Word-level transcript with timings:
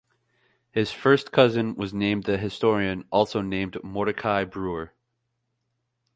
His 0.71 0.91
first 0.91 1.31
cousin 1.31 1.75
was 1.75 1.91
the 1.91 2.39
historian 2.41 3.05
also 3.11 3.41
named 3.41 3.77
Mordechai 3.83 4.45
Breuer. 4.45 4.93